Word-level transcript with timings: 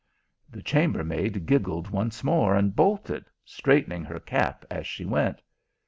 The 0.49 0.63
chambermaid 0.63 1.45
giggled 1.45 1.91
once 1.91 2.23
more 2.23 2.55
and 2.55 2.75
bolted, 2.75 3.25
straightening 3.45 4.03
her 4.05 4.19
cap 4.19 4.65
as 4.71 4.87
she 4.87 5.05
went. 5.05 5.43